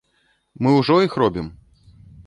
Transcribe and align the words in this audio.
Мы 0.67 0.73
ўжо 0.79 0.97
іх 1.07 1.21
робім. 1.25 1.55